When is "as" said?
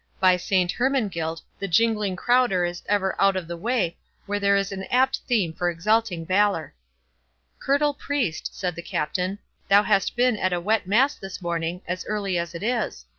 11.87-12.03, 12.39-12.55